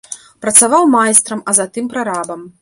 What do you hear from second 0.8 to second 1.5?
майстрам,